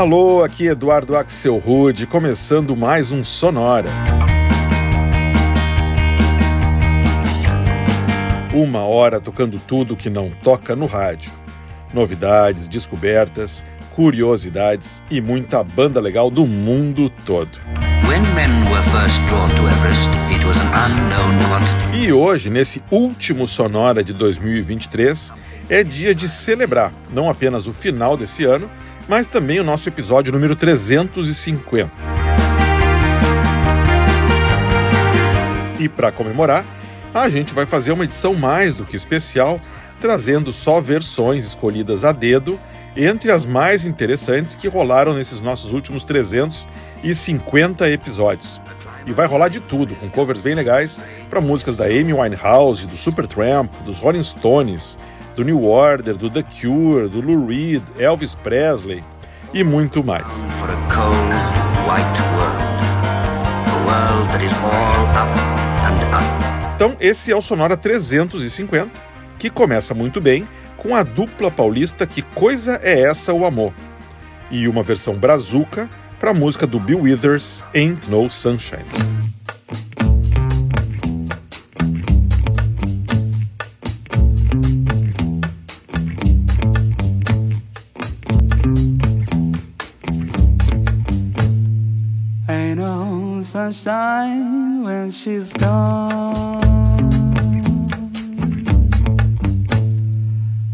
Alô, 0.00 0.42
aqui 0.42 0.64
Eduardo 0.64 1.14
Axel 1.14 1.58
Rude, 1.58 2.06
começando 2.06 2.74
mais 2.74 3.12
um 3.12 3.22
Sonora. 3.22 3.90
Uma 8.54 8.80
hora 8.80 9.20
tocando 9.20 9.58
tudo 9.58 9.94
que 9.94 10.08
não 10.08 10.30
toca 10.42 10.74
no 10.74 10.86
rádio. 10.86 11.30
Novidades, 11.92 12.66
descobertas, 12.66 13.62
curiosidades 13.94 15.04
e 15.10 15.20
muita 15.20 15.62
banda 15.62 16.00
legal 16.00 16.30
do 16.30 16.46
mundo 16.46 17.10
todo. 17.26 17.60
E 21.92 22.10
hoje, 22.10 22.48
nesse 22.48 22.82
último 22.90 23.46
Sonora 23.46 24.02
de 24.02 24.14
2023, 24.14 25.34
é 25.68 25.84
dia 25.84 26.14
de 26.14 26.26
celebrar 26.26 26.90
não 27.12 27.28
apenas 27.28 27.66
o 27.66 27.72
final 27.74 28.16
desse 28.16 28.44
ano, 28.44 28.70
mas 29.10 29.26
também 29.26 29.58
o 29.58 29.64
nosso 29.64 29.88
episódio 29.88 30.32
número 30.32 30.54
350. 30.54 31.90
E 35.80 35.88
para 35.88 36.12
comemorar, 36.12 36.64
a 37.12 37.28
gente 37.28 37.52
vai 37.52 37.66
fazer 37.66 37.90
uma 37.90 38.04
edição 38.04 38.36
mais 38.36 38.72
do 38.72 38.86
que 38.86 38.94
especial, 38.94 39.60
trazendo 39.98 40.52
só 40.52 40.80
versões 40.80 41.44
escolhidas 41.44 42.04
a 42.04 42.12
dedo 42.12 42.56
entre 42.96 43.32
as 43.32 43.44
mais 43.44 43.84
interessantes 43.84 44.54
que 44.54 44.68
rolaram 44.68 45.12
nesses 45.12 45.40
nossos 45.40 45.72
últimos 45.72 46.04
350 46.04 47.90
episódios. 47.90 48.62
E 49.06 49.12
vai 49.12 49.26
rolar 49.26 49.48
de 49.48 49.58
tudo, 49.58 49.96
com 49.96 50.08
covers 50.08 50.40
bem 50.40 50.54
legais 50.54 51.00
para 51.28 51.40
músicas 51.40 51.74
da 51.74 51.86
Amy 51.86 52.12
Winehouse, 52.12 52.86
do 52.86 52.96
Supertramp, 52.96 53.72
dos 53.84 53.98
Rolling 53.98 54.22
Stones, 54.22 54.96
do 55.40 55.44
New 55.44 55.64
Order, 55.64 56.18
do 56.18 56.28
The 56.28 56.42
Cure, 56.42 57.08
do 57.08 57.22
Lou 57.22 57.46
Reed, 57.46 57.82
Elvis 57.98 58.34
Presley 58.34 59.02
e 59.54 59.64
muito 59.64 60.04
mais. 60.04 60.44
Então, 66.76 66.94
esse 67.00 67.32
é 67.32 67.36
o 67.36 67.40
Sonora 67.40 67.74
350, 67.74 68.90
que 69.38 69.48
começa 69.48 69.94
muito 69.94 70.20
bem 70.20 70.46
com 70.76 70.94
a 70.94 71.02
dupla 71.02 71.50
paulista 71.50 72.06
Que 72.06 72.20
Coisa 72.20 72.78
É 72.82 73.00
Essa 73.00 73.32
o 73.32 73.46
Amor, 73.46 73.72
e 74.50 74.68
uma 74.68 74.82
versão 74.82 75.14
brazuca 75.14 75.88
para 76.18 76.32
a 76.32 76.34
música 76.34 76.66
do 76.66 76.78
Bill 76.78 77.00
Withers, 77.00 77.64
Ain't 77.74 78.10
No 78.10 78.28
Sunshine. 78.28 78.84
Sunshine 93.60 94.82
when 94.84 95.10
she's 95.10 95.52
gone. 95.52 97.10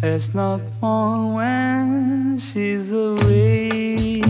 It's 0.00 0.32
not 0.32 0.60
fun 0.80 1.34
when 1.34 2.38
she's 2.38 2.92
away. 2.92 4.22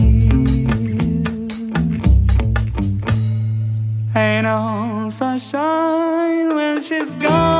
Ain't 4.15 4.43
no 4.43 5.07
sunshine 5.11 6.55
when 6.55 6.81
she's 6.81 7.15
gone, 7.17 7.56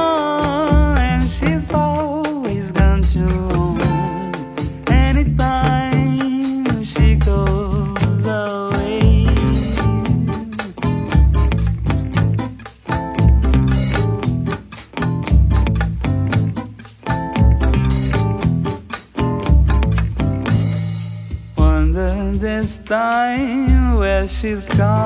she's 24.40 24.68
gone. 24.68 24.97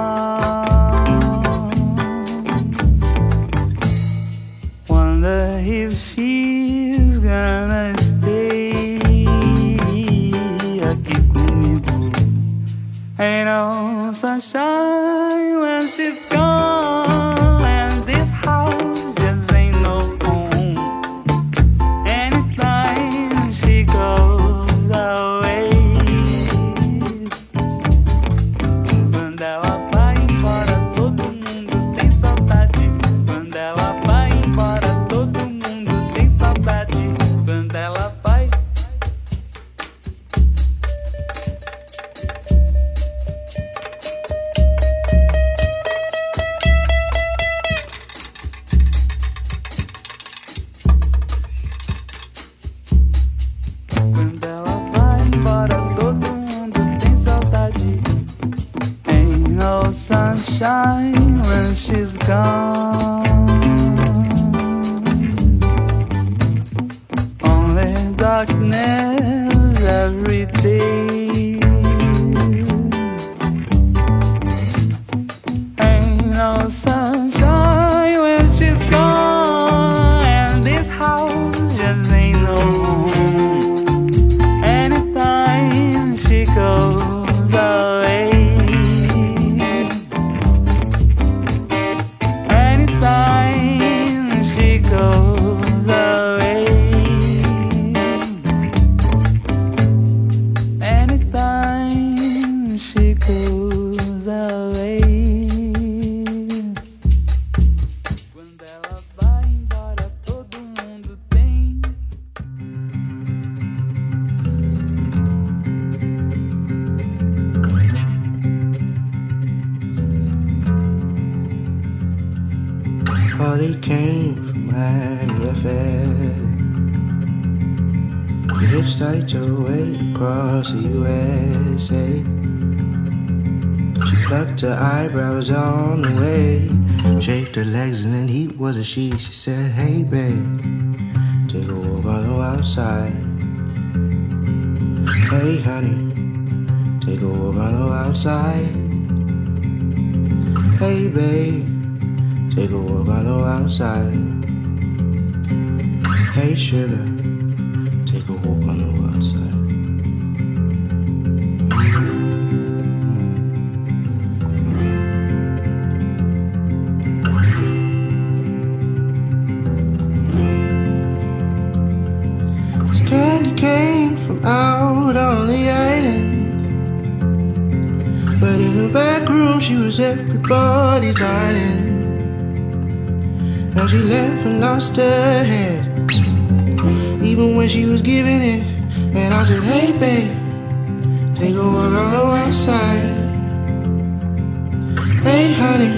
Hey, 195.24 195.54
honey, 195.54 195.94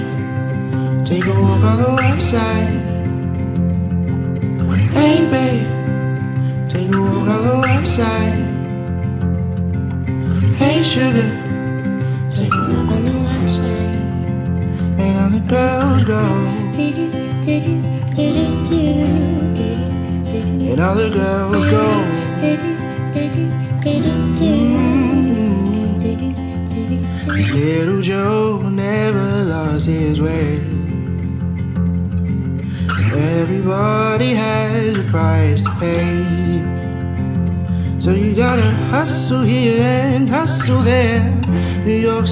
take 1.04 1.24
a 1.24 1.40
walk 1.40 1.62
on 1.62 1.78
the 1.78 1.88
website. 2.02 2.70
Hey, 4.92 5.26
babe, 5.30 5.66
take 6.68 6.94
a 6.94 7.00
walk 7.00 7.28
on 7.28 7.44
the 7.44 7.54
website. 7.66 8.36
Hey, 10.56 10.82
sugar. 10.82 11.43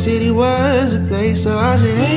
city 0.02 0.32
was 0.32 0.94
a 0.94 0.98
place, 1.06 1.44
so 1.44 1.56
I 1.56 1.76
said, 1.76 1.96
hey. 1.96 2.11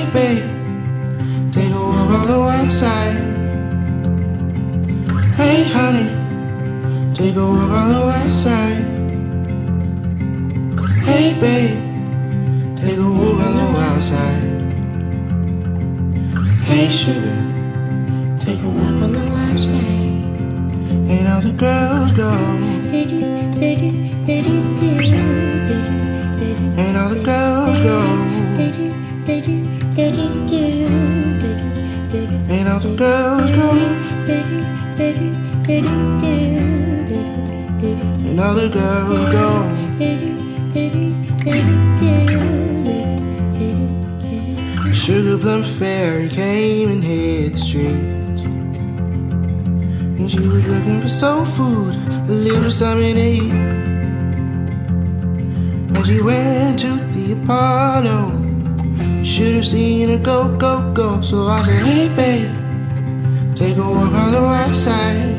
low, 61.16 61.22
so 61.22 61.48
I 61.48 61.64
said, 61.64 61.84
hey 61.84 62.08
babe, 62.10 63.56
take 63.56 63.78
a 63.78 63.82
walk 63.82 64.14
on 64.14 64.32
the 64.32 64.40
website. 64.40 65.36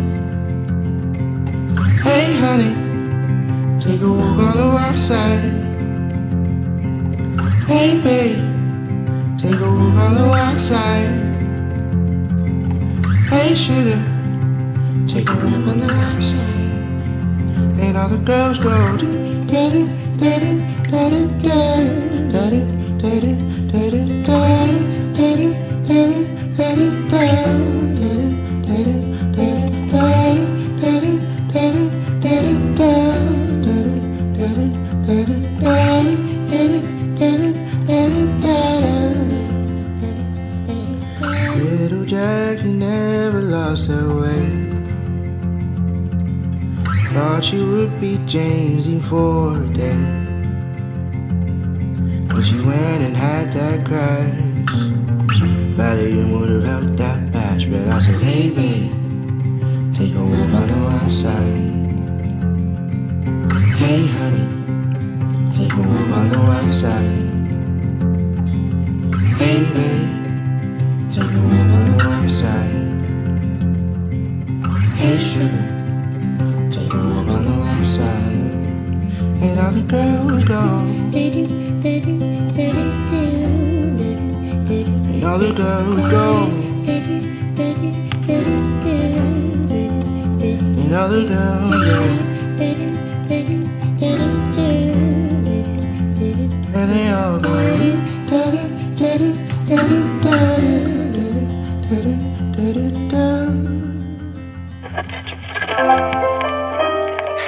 Hey 2.00 2.36
honey, 2.38 2.72
take 3.80 4.00
a 4.00 4.08
walk 4.08 4.38
on 4.38 4.56
the 4.56 4.68
website. 4.78 5.52
Hey 7.66 7.98
babe, 8.00 9.38
take 9.38 9.60
a 9.60 9.70
walk 9.70 9.96
on 10.04 10.14
the 10.14 10.26
website. 10.38 11.12
Hey 13.28 13.54
sugar, 13.54 14.00
take 15.06 15.28
a 15.28 15.34
walk 15.34 15.66
on 15.70 15.80
the 15.80 15.86
website. 15.86 16.44
And 17.80 17.96
all 17.96 18.08
the 18.08 18.18
girls 18.18 18.58
go, 18.58 18.96
daddy, 19.46 19.84
daddy, 20.16 20.58
daddy, 20.88 21.26
daddy, 21.42 22.06
daddy, 22.32 22.62
daddy, 23.00 23.34
daddy, 23.70 24.22
daddy, 24.24 25.12
daddy. 25.14 25.65
Little 41.56 42.04
Jack, 42.04 42.58
he 42.58 42.72
never 42.72 43.40
lost 43.42 43.86
her 43.86 44.08
way. 44.22 44.44
Thought 47.12 47.44
she 47.44 47.58
would 47.62 48.00
be 48.00 48.18
Jamesy 48.26 49.00
for 49.00 49.62
a. 49.72 50.02
But 52.28 52.42
she 52.42 52.60
went 52.60 53.04
and 53.04 53.16
had 53.16 53.52
that 53.52 53.86
cry. 53.86 54.45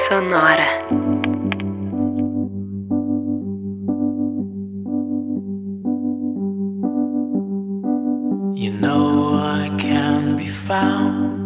sonora. 0.08 0.68
You 8.54 8.70
know 8.80 9.34
I 9.34 9.70
can 9.78 10.36
be 10.36 10.48
found 10.48 11.36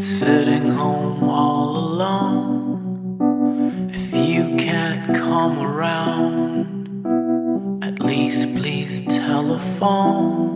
sitting 0.00 0.70
home 0.70 1.24
all 1.24 1.76
alone. 1.76 3.20
If 3.92 4.14
you 4.14 4.56
can't 4.56 5.14
come 5.14 5.58
around, 5.58 7.04
at 7.84 8.00
least 8.00 8.54
please 8.56 9.02
telephone. 9.02 10.51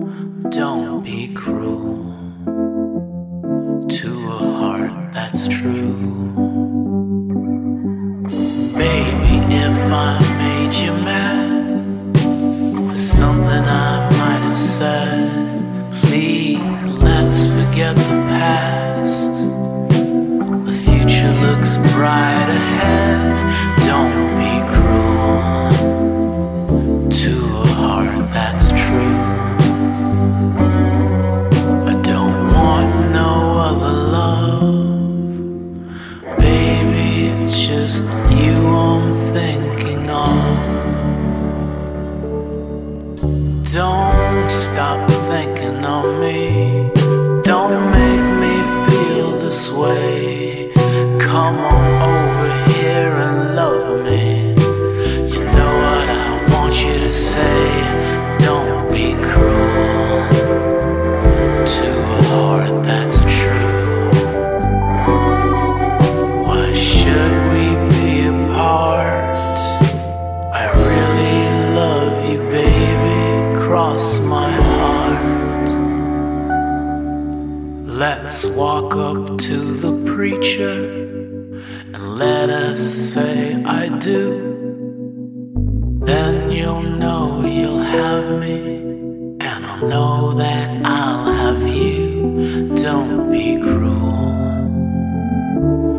I 89.76 89.80
know 89.80 90.32
that 90.32 90.86
I'll 90.86 91.24
have 91.26 91.68
you. 91.68 92.74
Don't 92.76 93.30
be 93.30 93.58
cruel 93.58 94.72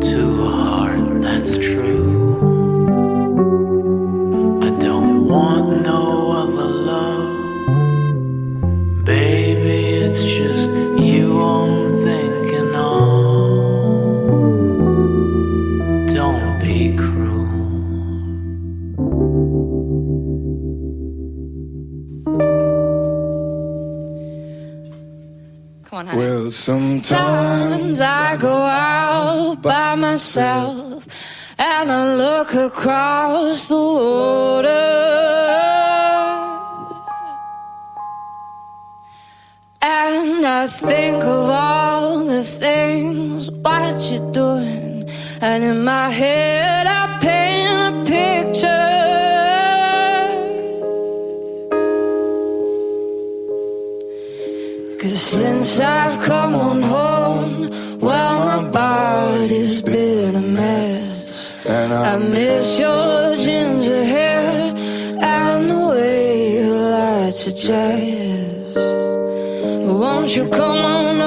to 0.00 0.42
a 0.42 0.50
heart 0.50 1.22
that's 1.22 1.56
true. 1.56 1.97
myself 30.28 31.06
and 31.58 31.90
I 31.90 32.14
look 32.14 32.52
across 32.52 33.68
the 33.68 33.76
water. 33.76 34.68
And 39.80 40.46
I 40.46 40.66
think 40.66 41.24
of 41.24 41.50
all 41.50 42.26
the 42.26 42.42
things 42.42 43.50
what 43.50 43.94
you're 44.10 44.32
doing. 44.32 45.08
And 45.40 45.64
in 45.64 45.84
my 45.84 46.10
head 46.10 46.86
I 46.86 47.18
paint 47.20 47.80
a 47.88 48.04
picture. 48.04 48.98
Cause 55.00 55.20
since 55.20 55.80
I've 55.80 56.22
come 56.22 56.54
on 56.54 56.87
I 62.08 62.16
miss 62.16 62.80
your 62.80 63.36
ginger 63.36 64.02
hair 64.02 64.72
and 65.20 65.68
the 65.68 65.78
way 65.90 66.54
you 66.54 66.72
like 66.72 67.36
to 67.36 67.52
jazz. 67.54 68.74
Won't 69.84 70.34
you 70.34 70.48
come 70.48 70.86
on? 70.86 71.17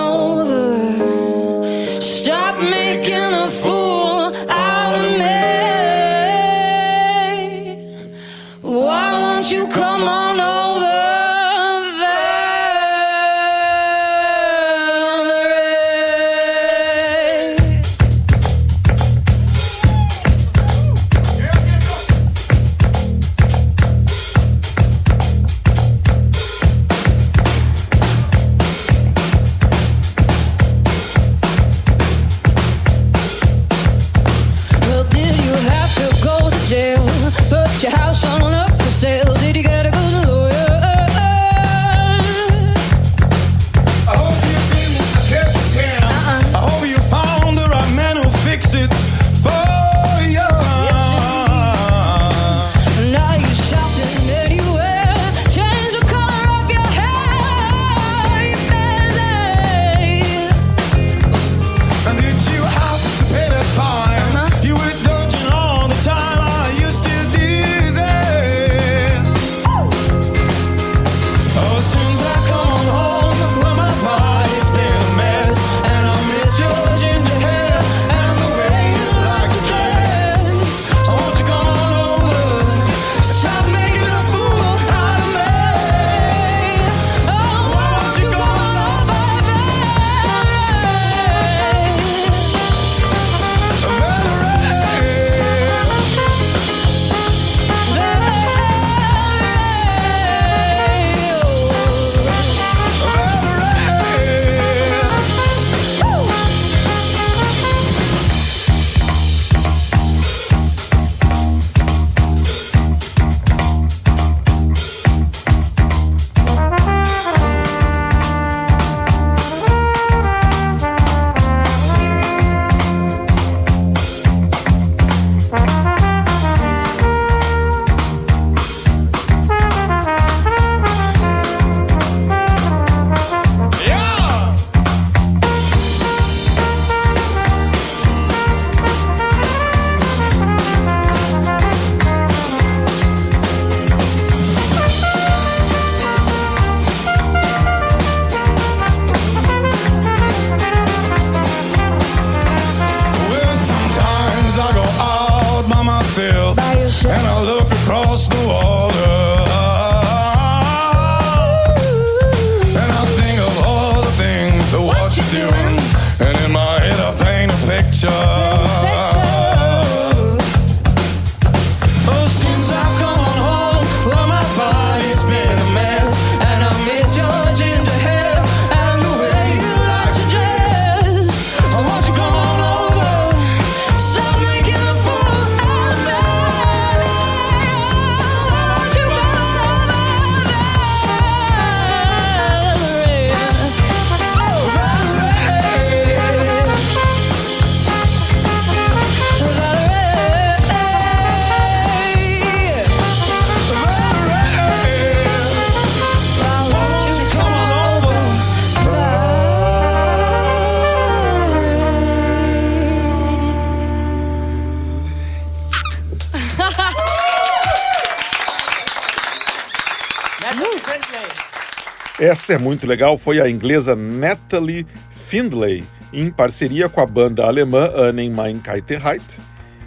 Essa 222.31 222.53
é 222.53 222.57
muito 222.57 222.87
legal, 222.87 223.17
foi 223.17 223.41
a 223.41 223.49
inglesa 223.49 223.93
Natalie 223.93 224.87
Findlay, 225.09 225.83
em 226.13 226.31
parceria 226.31 226.87
com 226.87 227.01
a 227.01 227.05
banda 227.05 227.45
alemã 227.45 227.91
Annen 227.93 228.29
Mein 228.29 228.57
Kaltenheit, 228.57 229.41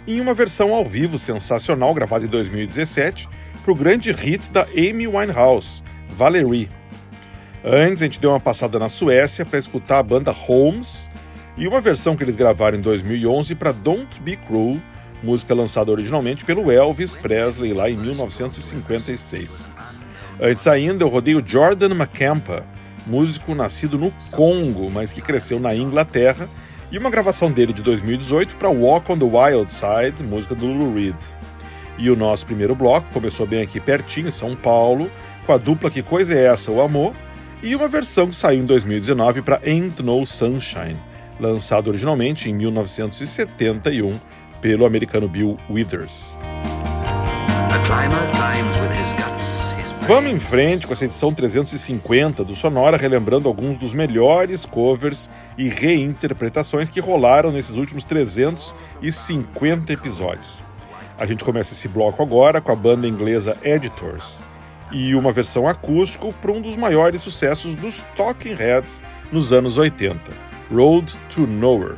em 0.07 0.21
uma 0.21 0.31
versão 0.35 0.71
ao 0.71 0.85
vivo 0.85 1.17
sensacional 1.17 1.91
gravada 1.95 2.23
em 2.23 2.27
2017 2.27 3.27
para 3.63 3.71
o 3.71 3.75
grande 3.75 4.11
hit 4.11 4.51
da 4.51 4.61
Amy 4.77 5.07
Winehouse, 5.07 5.81
Valerie. 6.09 6.69
Antes, 7.63 8.03
a 8.03 8.05
gente 8.05 8.21
deu 8.21 8.29
uma 8.29 8.39
passada 8.39 8.77
na 8.77 8.89
Suécia 8.89 9.43
para 9.43 9.57
escutar 9.57 9.97
a 9.97 10.03
banda 10.03 10.31
Holmes 10.31 11.09
e 11.57 11.67
uma 11.67 11.81
versão 11.81 12.15
que 12.15 12.23
eles 12.23 12.35
gravaram 12.35 12.77
em 12.77 12.81
2011 12.81 13.55
para 13.55 13.71
Don't 13.71 14.21
Be 14.21 14.37
Cruel, 14.37 14.79
música 15.23 15.55
lançada 15.55 15.91
originalmente 15.91 16.45
pelo 16.45 16.71
Elvis 16.71 17.15
Presley 17.15 17.73
lá 17.73 17.89
em 17.89 17.97
1956. 17.97 19.71
Antes 20.41 20.67
ainda, 20.67 21.03
eu 21.03 21.07
rodei 21.07 21.35
o 21.35 21.45
Jordan 21.45 21.93
Macampa, 21.93 22.65
músico 23.07 23.55
nascido 23.55 23.97
no 23.97 24.11
Congo, 24.31 24.89
mas 24.91 25.13
que 25.13 25.21
cresceu 25.21 25.59
na 25.59 25.73
Inglaterra, 25.73 26.49
e 26.91 26.97
uma 26.97 27.09
gravação 27.09 27.51
dele 27.51 27.71
de 27.71 27.81
2018 27.81 28.57
para 28.57 28.69
Walk 28.69 29.11
on 29.11 29.17
the 29.17 29.25
Wild 29.25 29.71
Side, 29.71 30.23
música 30.23 30.53
do 30.53 30.67
Lou 30.67 30.93
Reed. 30.93 31.15
E 31.97 32.09
o 32.09 32.15
nosso 32.15 32.45
primeiro 32.45 32.75
bloco 32.75 33.07
começou 33.13 33.47
bem 33.47 33.61
aqui 33.61 33.79
pertinho, 33.79 34.27
em 34.27 34.31
São 34.31 34.55
Paulo, 34.55 35.09
com 35.45 35.53
a 35.53 35.57
dupla 35.57 35.89
Que 35.89 36.03
Coisa 36.03 36.35
é 36.35 36.45
Essa, 36.45 36.71
o 36.71 36.81
Amor, 36.81 37.13
e 37.63 37.73
uma 37.73 37.87
versão 37.87 38.27
que 38.27 38.35
saiu 38.35 38.61
em 38.61 38.65
2019 38.65 39.41
para 39.41 39.61
Ain't 39.65 40.03
No 40.03 40.25
Sunshine, 40.25 40.97
lançado 41.39 41.87
originalmente 41.87 42.49
em 42.49 42.53
1971 42.53 44.19
pelo 44.61 44.85
americano 44.85 45.29
Bill 45.29 45.57
Withers. 45.69 46.37
Vamos 50.07 50.31
em 50.31 50.39
frente 50.39 50.85
com 50.85 50.93
essa 50.93 51.05
edição 51.05 51.33
350 51.33 52.43
do 52.43 52.53
Sonora, 52.53 52.95
relembrando 52.95 53.47
alguns 53.47 53.75
dos 53.75 53.91
melhores 53.91 54.63
covers 54.63 55.31
e 55.57 55.67
reinterpretações 55.67 56.89
que 56.89 56.99
rolaram 56.99 57.51
nesses 57.51 57.75
últimos 57.75 58.03
350 58.03 59.91
episódios. 59.91 60.63
A 61.17 61.25
gente 61.25 61.43
começa 61.43 61.73
esse 61.73 61.87
bloco 61.87 62.21
agora 62.21 62.61
com 62.61 62.71
a 62.71 62.75
banda 62.75 63.07
inglesa 63.07 63.57
Editors 63.63 64.43
e 64.91 65.15
uma 65.15 65.31
versão 65.31 65.67
acústico 65.67 66.31
para 66.33 66.51
um 66.51 66.61
dos 66.61 66.75
maiores 66.75 67.21
sucessos 67.21 67.73
dos 67.73 68.05
Talking 68.15 68.53
Heads 68.53 69.01
nos 69.31 69.51
anos 69.51 69.79
80, 69.79 70.21
Road 70.71 71.17
to 71.31 71.47
Nowhere. 71.47 71.95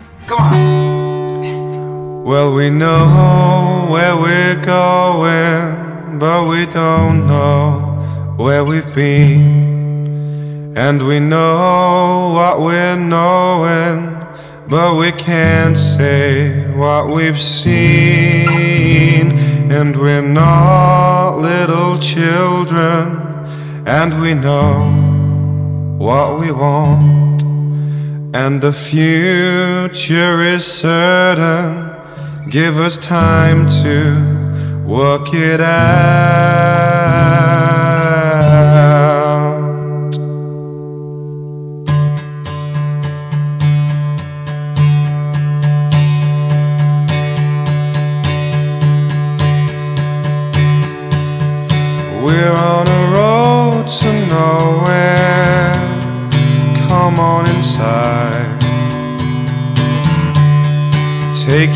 Well, 2.23 2.53
we 2.55 2.69
know 2.69 3.91
where 3.91 4.15
we're 4.15 4.55
going, 4.55 6.17
but 6.17 6.47
we 6.47 6.65
don't 6.67 7.27
know 7.27 7.96
where 8.37 8.63
we've 8.63 8.93
been. 8.93 10.77
And 10.77 11.07
we 11.07 11.19
know 11.19 12.31
what 12.35 12.61
we're 12.61 12.95
knowing, 12.95 14.15
but 14.69 14.95
we 14.95 15.11
can't 15.11 15.75
say 15.75 16.71
what 16.75 17.09
we've 17.09 17.41
seen. 17.41 19.35
And 19.71 19.99
we're 19.99 20.21
not 20.21 21.39
little 21.39 21.97
children, 21.97 23.17
and 23.87 24.21
we 24.21 24.35
know 24.35 25.07
what 25.97 26.39
we 26.39 26.51
want. 26.51 27.41
And 28.35 28.61
the 28.61 28.71
future 28.71 30.41
is 30.41 30.63
certain. 30.63 31.91
Give 32.51 32.77
us 32.77 32.97
time 32.99 33.67
to 33.81 34.85
work 34.85 35.33
it 35.33 35.59
out. 35.59 37.36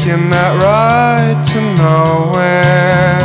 Taking 0.02 0.32
that 0.32 0.58
ride 0.58 1.46
to 1.54 1.62
nowhere. 1.78 3.22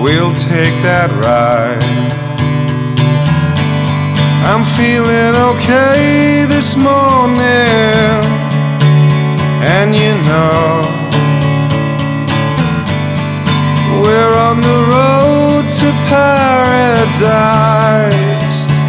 We'll 0.00 0.32
take 0.34 0.70
that 0.86 1.10
ride. 1.18 1.82
I'm 4.46 4.62
feeling 4.78 5.34
okay 5.50 6.46
this 6.46 6.76
morning. 6.76 8.22
And 9.66 9.98
you 9.98 10.14
know, 10.30 10.86
we're 13.98 14.34
on 14.46 14.62
the 14.62 14.78
road 14.94 15.66
to 15.82 15.90
paradise. 16.06 17.10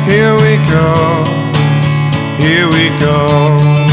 Here 0.05 0.37
we 0.37 0.61
go, 0.69 1.25
here 2.37 2.69
we 2.69 2.93
go. 3.01 3.84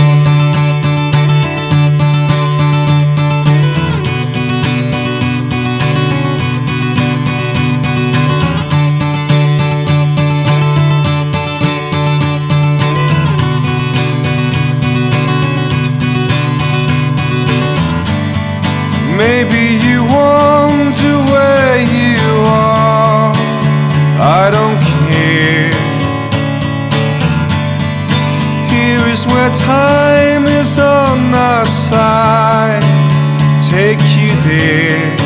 Time 29.54 30.44
is 30.46 30.78
on 30.78 31.34
our 31.34 31.64
side. 31.64 32.82
Take 33.70 34.00
you 34.16 34.28
there, 34.48 35.21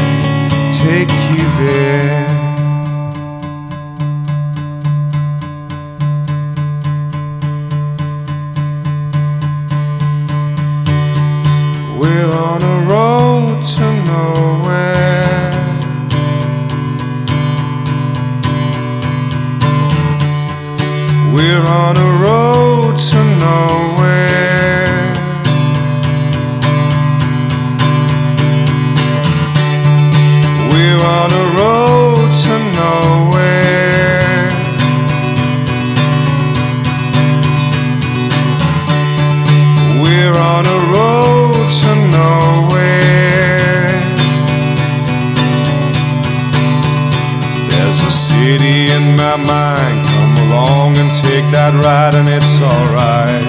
my 49.36 49.44
mind. 49.44 49.98
Come 50.08 50.34
along 50.48 50.96
and 50.96 51.10
take 51.12 51.44
that 51.52 51.72
ride, 51.84 52.14
and 52.14 52.28
it's 52.28 52.56
alright. 52.62 53.46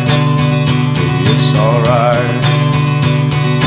It's 1.31 1.49
alright. 1.55 2.43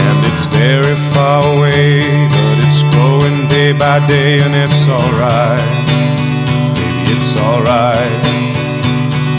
And 0.04 0.18
it's 0.28 0.44
very 0.52 0.96
far 1.14 1.40
away, 1.56 2.02
but 2.28 2.56
it's 2.66 2.82
growing 2.92 3.48
day 3.48 3.72
by 3.72 4.04
day, 4.06 4.40
and 4.40 4.54
it's 4.54 4.84
alright. 4.88 5.64
Baby, 6.76 7.16
it's 7.16 7.32
alright. 7.36 8.12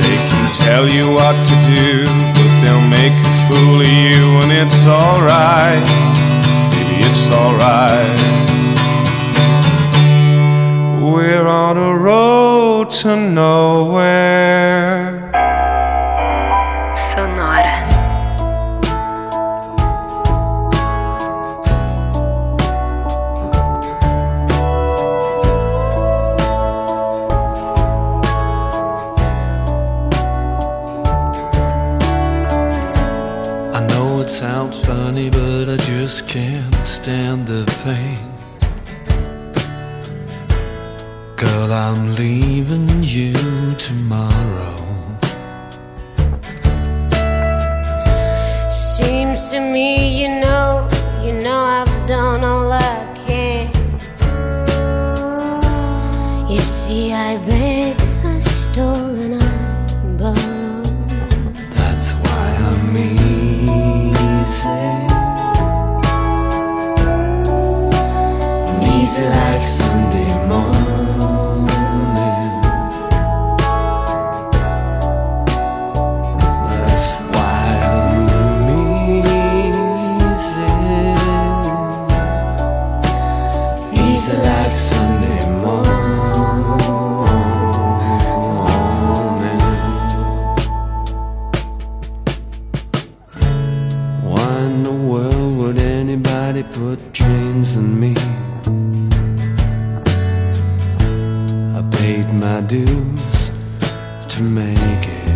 They 0.02 0.18
can 0.18 0.46
tell 0.66 0.86
you 0.90 1.06
what 1.14 1.36
to 1.38 1.56
do, 1.70 2.06
but 2.34 2.52
they'll 2.62 2.90
make 2.90 3.14
a 3.14 3.34
fool 3.46 3.82
of 3.82 3.88
you, 3.88 4.42
and 4.42 4.52
it's 4.52 4.86
alright. 4.86 5.86
Baby, 6.74 7.06
it's 7.06 7.28
alright. 7.30 8.18
We're 11.02 11.46
on 11.46 11.78
a 11.78 11.98
road 11.98 12.51
to 12.86 13.16
nowhere. 13.16 14.52
Sonora. 16.96 17.78
I 33.74 33.88
know 33.88 34.22
it 34.22 34.30
sounds 34.30 34.80
funny, 34.86 35.30
but 35.30 35.70
I 35.70 35.78
just 35.78 36.28
can't 36.28 36.76
stand 36.88 37.48
the 37.48 37.64
pain. 37.84 38.21
Girl, 41.42 41.74
I'm 41.74 42.14
leaving 42.14 43.02
you 43.02 43.34
tomorrow. 43.74 44.81
in 94.66 94.84
the 94.84 94.92
world 94.92 95.58
would 95.58 95.78
anybody 95.78 96.64
put 96.64 97.00
chains 97.14 97.76
on 97.78 98.00
me? 98.00 98.14
I 101.78 101.82
paid 101.98 102.28
my 102.46 102.62
dues 102.62 103.52
to 104.34 104.44
make 104.44 105.04
it. 105.20 105.32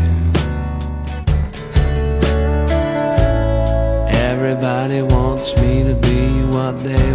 Everybody 4.31 5.01
wants 5.01 5.55
me 5.61 5.83
to 5.89 5.95
be 6.07 6.19
what 6.55 6.73
they 6.83 7.14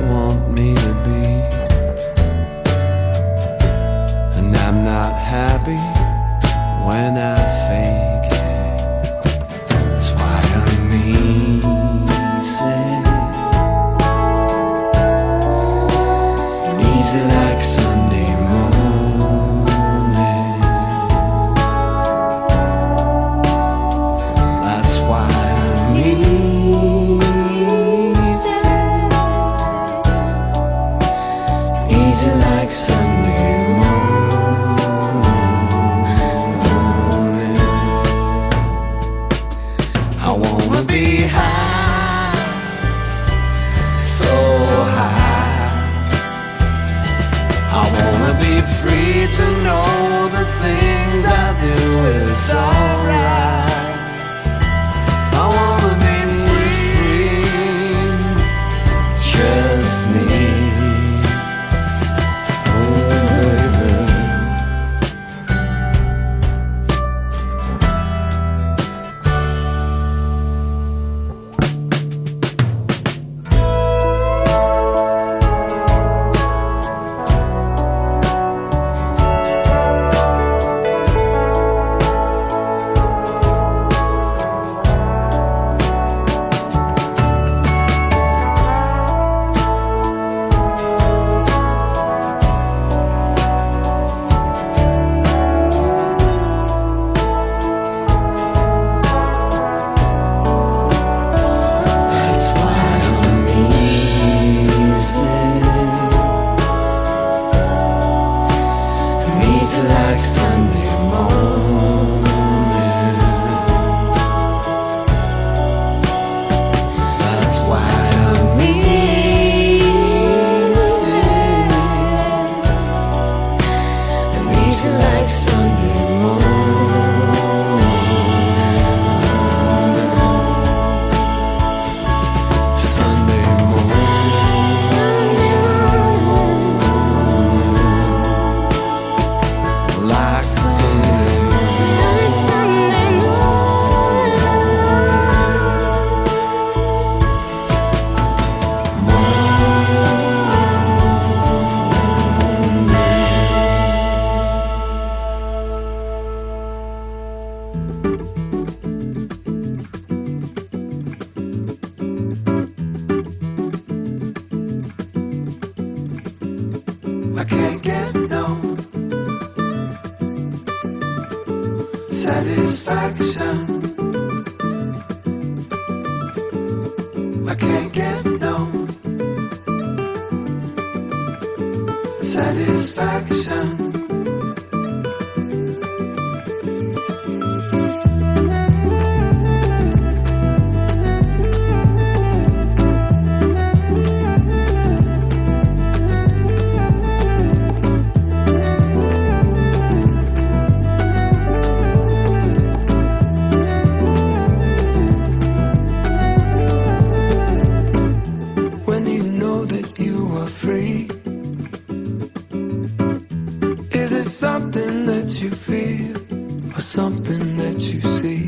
something 217.00 217.56
that 217.56 217.78
you 217.90 218.00
see. 218.18 218.42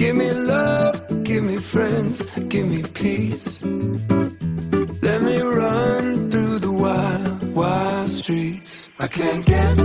Give 0.00 0.14
me 0.16 0.30
love, 0.32 0.94
give 1.28 1.42
me 1.50 1.58
friends, 1.72 2.16
give 2.52 2.66
me 2.74 2.80
peace. 3.02 3.46
Let 5.08 5.18
me 5.28 5.36
run 5.62 6.30
through 6.30 6.56
the 6.66 6.74
wild, 6.84 7.54
wild 7.54 8.10
streets. 8.20 8.72
I 9.04 9.06
can't 9.18 9.44
get 9.44 9.79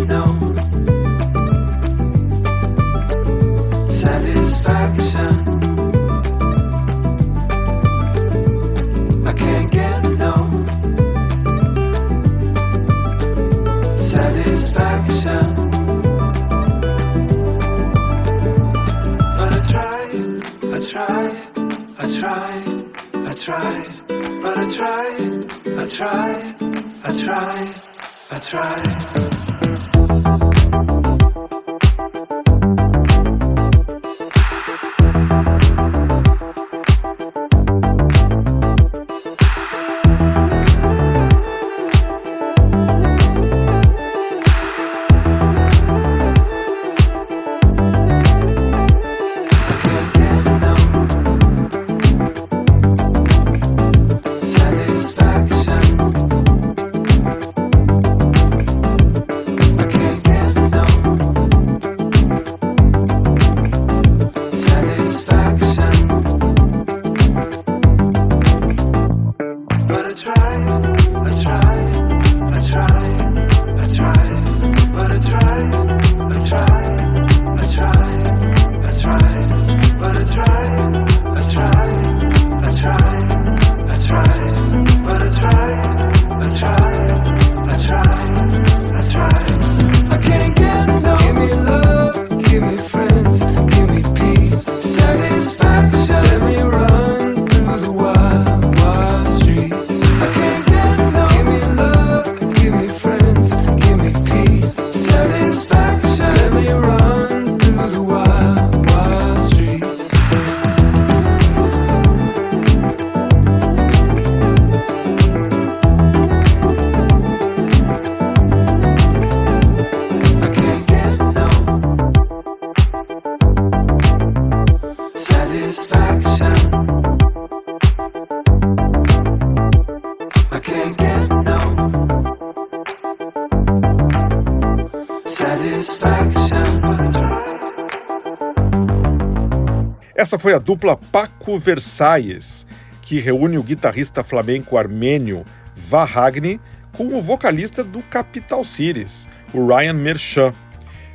Essa 140.35 140.41
foi 140.41 140.53
a 140.53 140.59
dupla 140.59 140.97
Paco 140.97 141.57
Versailles, 141.57 142.67
que 143.01 143.21
reúne 143.21 143.57
o 143.57 143.63
guitarrista 143.63 144.21
flamenco 144.21 144.77
armênio 144.77 145.45
Vahagni 145.73 146.59
com 146.91 147.05
o 147.05 147.21
vocalista 147.21 147.85
do 147.85 148.01
Capital 148.01 148.61
Cities, 148.65 149.29
o 149.53 149.65
Ryan 149.65 149.93
Merchant, 149.93 150.53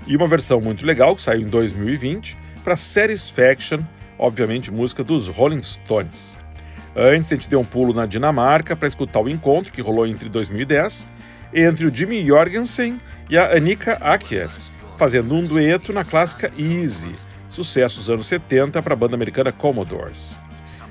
e 0.07 0.17
uma 0.17 0.27
versão 0.27 0.59
muito 0.59 0.87
legal 0.87 1.15
que 1.15 1.21
saiu 1.21 1.43
em 1.43 1.51
2020 1.51 2.39
para 2.65 2.79
Satisfaction, 2.79 3.81
obviamente 4.19 4.73
música 4.73 5.05
dos 5.05 5.29
Rolling 5.29 5.63
Stones. 5.63 6.35
Antes 6.97 7.31
a 7.31 7.35
gente 7.35 7.47
deu 7.47 7.61
um 7.61 7.65
pulo 7.65 7.93
na 7.93 8.07
Dinamarca 8.07 8.75
para 8.75 8.89
escutar 8.89 9.21
o 9.21 9.29
encontro 9.29 9.71
que 9.71 9.83
rolou 9.83 10.07
entre 10.07 10.31
2010 10.31 11.07
entre 11.53 11.85
o 11.85 11.95
Jimmy 11.95 12.27
Jorgensen 12.27 12.99
e 13.29 13.37
a 13.37 13.55
Annika 13.55 13.99
Acker, 14.01 14.49
fazendo 14.97 15.35
um 15.35 15.45
dueto 15.45 15.93
na 15.93 16.05
clássica 16.07 16.51
Easy, 16.59 17.13
sucesso 17.51 17.99
dos 17.99 18.09
anos 18.09 18.27
70 18.27 18.83
para 18.83 18.95
a 18.95 18.97
banda 18.97 19.15
americana 19.15 19.53
Commodores. 19.53 20.39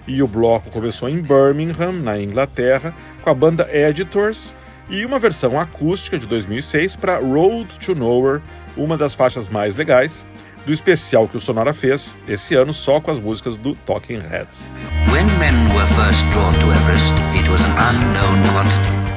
E 0.08 0.22
o 0.22 0.28
bloco 0.28 0.70
começou 0.70 1.10
em 1.10 1.22
Birmingham, 1.22 1.94
na 1.94 2.20
Inglaterra, 2.20 2.94
com 3.22 3.30
a 3.30 3.34
banda 3.34 3.68
Editors 3.72 4.56
e 4.90 5.06
uma 5.06 5.20
versão 5.20 5.60
acústica 5.60 6.18
de 6.18 6.28
2006 6.28 6.96
para 6.96 7.20
Road 7.20 7.80
to 7.80 7.96
Nowhere, 7.96 8.42
uma 8.76 8.98
das 8.98 9.14
faixas 9.14 9.48
mais 9.48 9.76
legais 9.76 10.26
do 10.66 10.74
especial 10.74 11.28
que 11.28 11.38
o 11.38 11.40
Sonora 11.40 11.74
fez 11.74 12.18
esse 12.28 12.56
ano 12.56 12.74
só 12.74 13.00
com 13.00 13.10
as 13.10 13.20
músicas 13.20 13.58
do 13.58 13.74
Talking 13.76 14.20
Heads. 14.20 14.74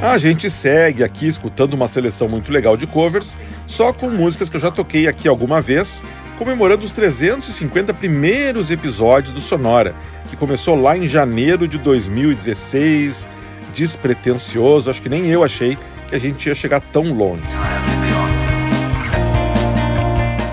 A 0.02 0.18
gente 0.18 0.50
segue 0.50 1.04
aqui 1.04 1.26
escutando 1.26 1.74
uma 1.74 1.86
seleção 1.88 2.28
muito 2.28 2.52
legal 2.52 2.76
de 2.76 2.86
covers, 2.86 3.38
só 3.66 3.92
com 3.92 4.08
músicas 4.08 4.50
que 4.50 4.56
eu 4.56 4.60
já 4.60 4.70
toquei 4.70 5.06
aqui 5.06 5.28
alguma 5.28 5.60
vez, 5.60 6.02
comemorando 6.42 6.84
os 6.84 6.90
350 6.90 7.94
primeiros 7.94 8.72
episódios 8.72 9.32
do 9.32 9.40
Sonora, 9.40 9.94
que 10.28 10.36
começou 10.36 10.74
lá 10.74 10.98
em 10.98 11.06
janeiro 11.06 11.68
de 11.68 11.78
2016, 11.78 13.28
despretensioso, 13.72 14.90
acho 14.90 15.00
que 15.00 15.08
nem 15.08 15.28
eu 15.28 15.44
achei 15.44 15.78
que 16.08 16.16
a 16.16 16.18
gente 16.18 16.48
ia 16.48 16.54
chegar 16.56 16.80
tão 16.80 17.12
longe. 17.12 17.44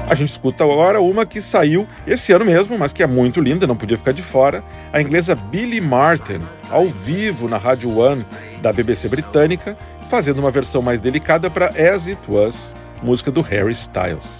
A 0.07 0.13
gente 0.13 0.29
escuta 0.29 0.63
agora 0.63 1.01
uma 1.01 1.25
que 1.25 1.41
saiu 1.41 1.87
esse 2.05 2.31
ano 2.33 2.45
mesmo, 2.45 2.77
mas 2.77 2.93
que 2.93 3.01
é 3.01 3.07
muito 3.07 3.41
linda, 3.41 3.65
não 3.65 3.75
podia 3.75 3.97
ficar 3.97 4.11
de 4.11 4.21
fora, 4.21 4.63
a 4.93 5.01
inglesa 5.01 5.33
Billy 5.33 5.81
Martin, 5.81 6.41
ao 6.69 6.87
vivo 6.87 7.49
na 7.49 7.57
Rádio 7.57 7.97
One 7.97 8.23
da 8.61 8.71
BBC 8.71 9.09
britânica, 9.09 9.75
fazendo 10.07 10.37
uma 10.37 10.51
versão 10.51 10.83
mais 10.83 11.01
delicada 11.01 11.49
para 11.49 11.69
As 11.69 12.07
It 12.07 12.21
Was, 12.27 12.75
música 13.01 13.31
do 13.31 13.41
Harry 13.41 13.71
Styles. 13.71 14.39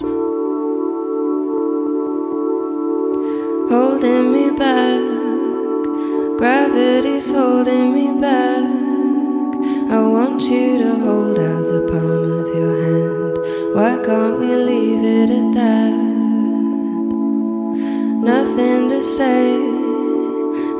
Gravity's 6.40 7.30
holding 7.30 7.94
me 7.94 8.18
back. 8.18 8.64
I 9.92 10.00
want 10.00 10.40
you 10.44 10.78
to 10.78 10.98
hold 11.04 11.38
out 11.38 11.64
the 11.74 11.82
palm 11.92 12.32
of 12.40 12.48
your 12.56 12.76
hand. 12.82 13.36
Why 13.74 14.02
can't 14.02 14.38
we 14.38 14.54
leave 14.56 15.04
it 15.04 15.28
at 15.28 15.52
that? 15.52 15.92
Nothing 18.32 18.88
to 18.88 19.02
say, 19.02 19.54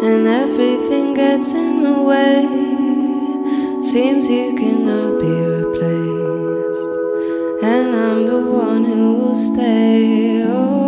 and 0.09 0.27
everything 0.27 1.13
gets 1.13 1.53
in 1.53 1.83
the 1.85 2.01
way. 2.11 3.83
Seems 3.83 4.31
you 4.31 4.55
cannot 4.57 5.21
be 5.21 5.35
replaced, 5.59 6.91
and 7.63 7.95
I'm 7.95 8.25
the 8.25 8.41
one 8.51 8.87
who 8.87 9.13
will 9.19 9.35
stay. 9.35 10.43
Oh, 10.43 10.80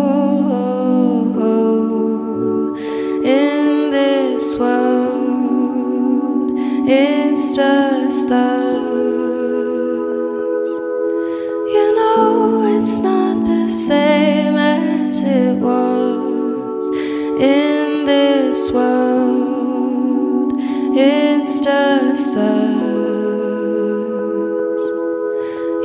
this 4.42 4.58
world, 4.58 6.50
it's 6.84 7.52
just 7.52 8.28
us. 8.32 8.68
You 11.74 11.86
know, 11.94 12.76
it's 12.76 12.98
not 12.98 13.46
the 13.46 13.70
same 13.70 14.56
as 14.56 15.22
it 15.22 15.58
was 15.60 16.84
in 17.40 18.04
this 18.04 18.72
world. 18.72 20.54
It's 20.58 21.60
just 21.60 22.36
us. 22.36 22.82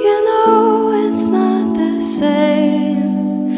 You 0.06 0.18
know, 0.30 0.94
it's 1.06 1.28
not 1.28 1.76
the 1.78 2.02
same. 2.02 3.52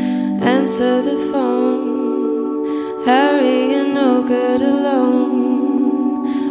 Answer 0.43 1.01
the 1.03 1.17
phone. 1.31 3.05
Harry, 3.05 3.71
you're 3.71 3.93
no 3.93 4.23
good 4.27 4.61
alone. 4.61 4.78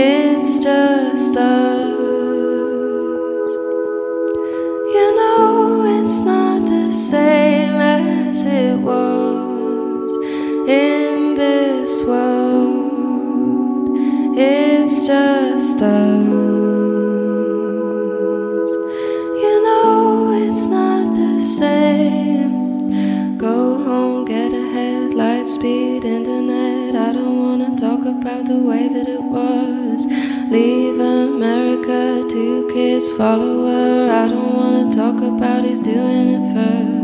it's 0.00 0.60
just 0.60 1.36
us. 1.36 1.90
You 4.94 5.06
know, 5.18 5.82
it's 5.98 6.20
not 6.20 6.60
the 6.60 6.92
same 6.92 7.74
as 7.74 8.46
it 8.46 8.78
was 8.78 10.14
in 10.68 11.34
this 11.34 12.04
world. 12.06 13.88
It's 14.38 15.02
just 15.04 15.82
us. 15.82 16.28
You 19.42 19.54
know, 19.66 20.30
it's 20.32 20.66
not 20.68 21.16
the 21.16 21.40
same. 21.40 23.36
Go 23.36 23.82
home, 23.82 24.24
get 24.24 24.52
a 24.52 24.64
headlight, 24.76 25.48
speed 25.48 26.04
internet. 26.04 26.94
I 26.94 27.12
don't 27.12 27.38
wanna 27.42 27.76
talk 27.76 28.02
about 28.06 28.44
the 28.46 28.58
way. 28.58 28.87
Leave 30.50 30.98
America, 30.98 32.24
two 32.26 32.66
kids 32.72 33.12
follow 33.12 33.66
her. 33.66 34.10
I 34.10 34.28
don't 34.28 34.54
wanna 34.54 34.90
talk 34.90 35.16
about 35.20 35.64
he's 35.64 35.80
doing 35.80 36.28
it 36.28 36.54
first. 36.54 36.97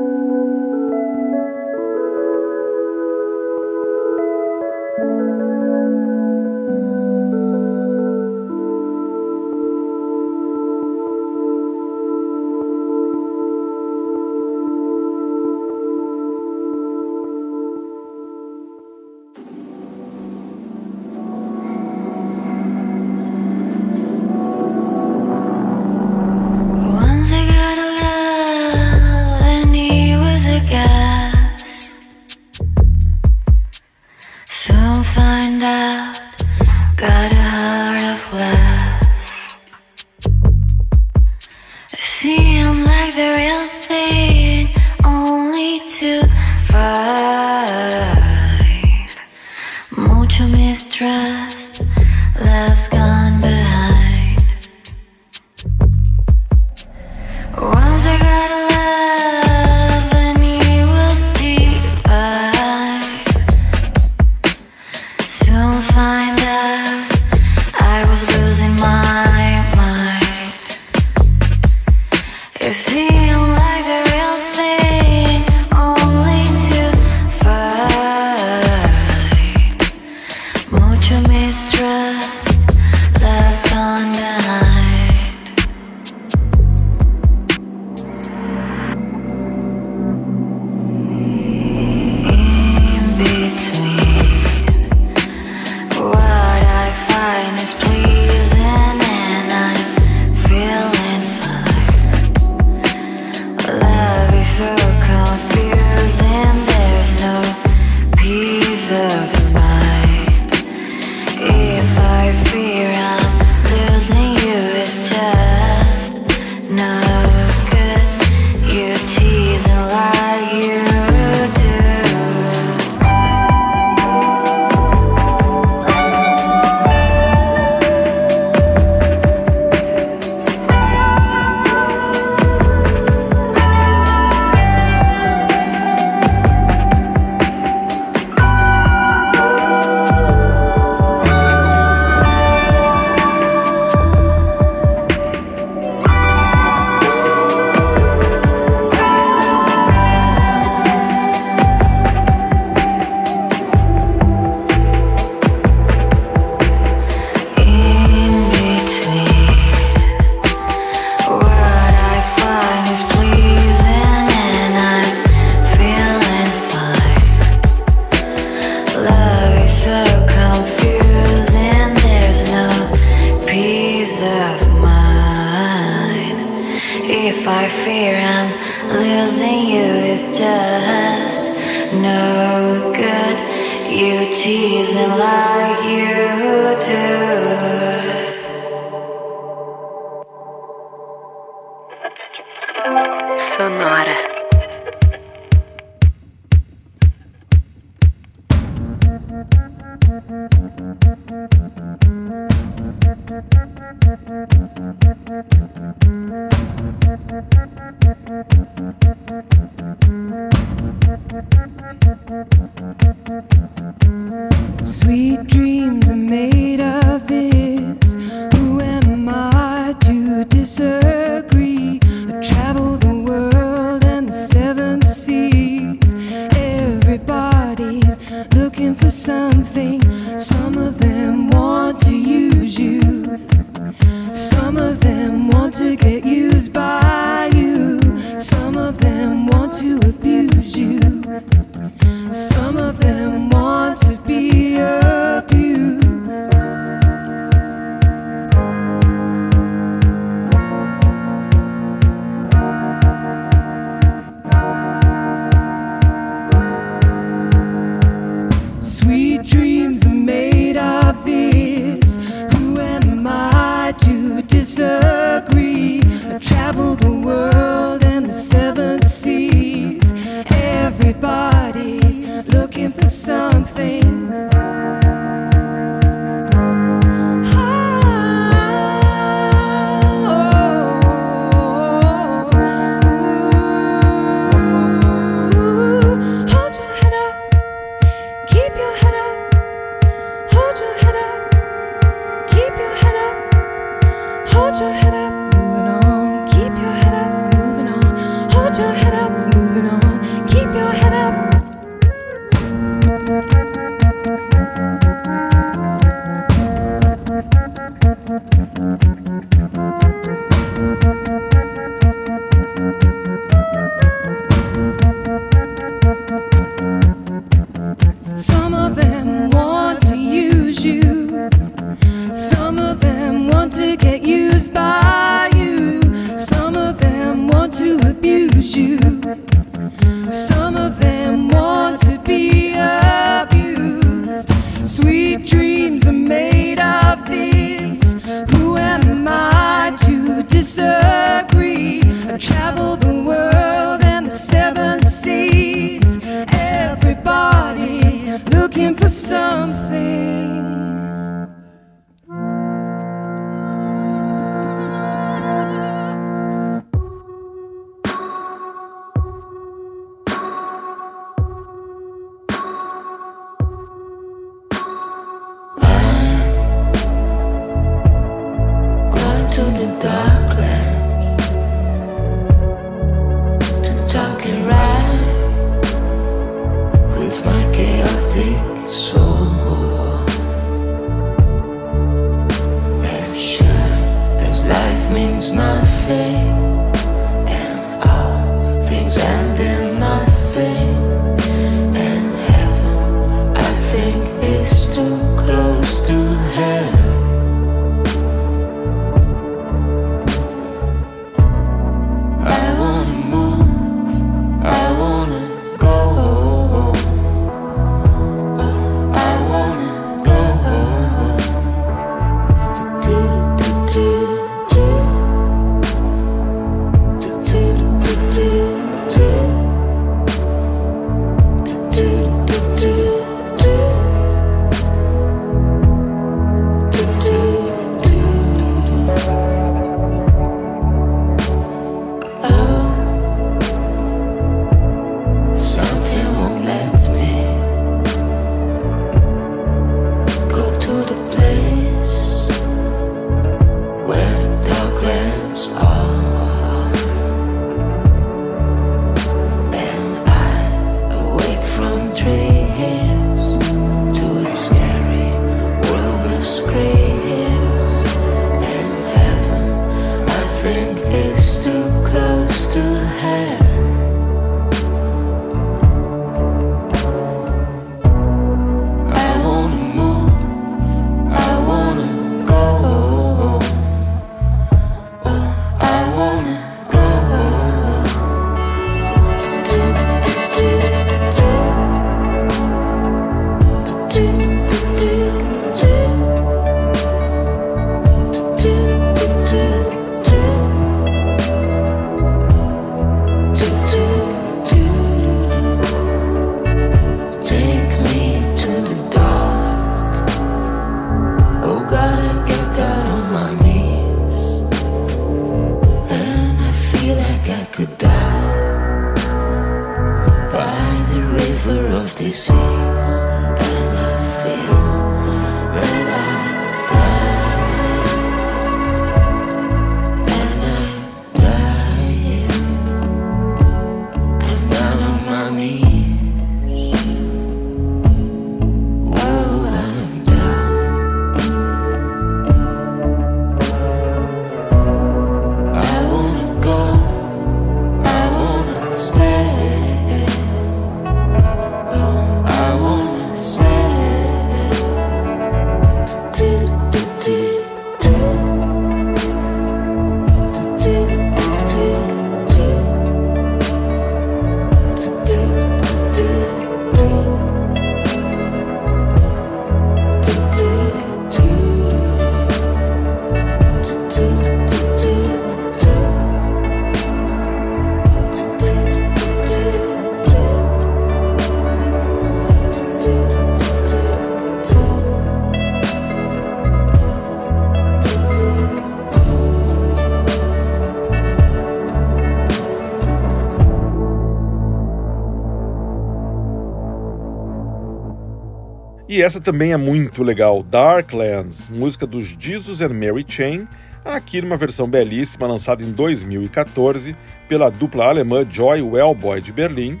E 589.10 589.20
essa 589.22 589.40
também 589.40 589.72
é 589.72 589.76
muito 589.76 590.22
legal, 590.22 590.62
Darklands, 590.62 591.68
música 591.68 592.06
dos 592.06 592.26
Jesus 592.38 592.80
and 592.80 592.90
Mary 592.90 593.24
Chain, 593.26 593.66
aqui 594.04 594.40
numa 594.40 594.56
versão 594.56 594.88
belíssima 594.88 595.48
lançada 595.48 595.82
em 595.82 595.90
2014 595.90 597.16
pela 597.48 597.70
dupla 597.70 598.04
alemã 598.04 598.46
Joy 598.48 598.82
Wellboy 598.82 599.40
de 599.40 599.52
Berlim, 599.52 600.00